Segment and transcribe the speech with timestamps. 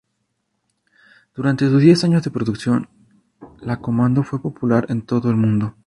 [1.35, 2.89] Durante sus diez años de producción,
[3.59, 5.75] la Commando fue popular en todo el mundo.